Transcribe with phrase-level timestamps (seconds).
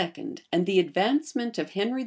[0.51, 1.99] and the advancement of Henry IV.